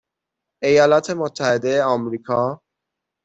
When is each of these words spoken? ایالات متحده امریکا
ایالات 0.69 1.09
متحده 1.19 1.73
امریکا 1.95 2.41